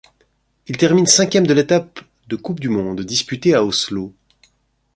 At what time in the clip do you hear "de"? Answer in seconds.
1.45-1.53, 2.27-2.35